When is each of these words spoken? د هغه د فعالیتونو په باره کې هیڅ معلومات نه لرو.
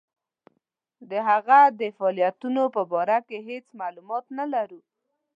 د 1.09 1.11
هغه 1.29 1.59
د 1.79 1.81
فعالیتونو 1.97 2.63
په 2.75 2.81
باره 2.91 3.17
کې 3.27 3.37
هیڅ 3.49 3.65
معلومات 3.81 4.25
نه 4.37 4.45
لرو. 4.53 4.81